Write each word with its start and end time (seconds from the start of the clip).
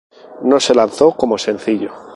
No 0.41 0.59
se 0.59 0.73
lanzó 0.73 1.11
como 1.15 1.37
sencillo. 1.37 1.91